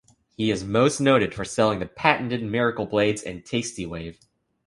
[0.35, 4.17] He is most noted for selling the patented Miracle Blades and the TastiWave.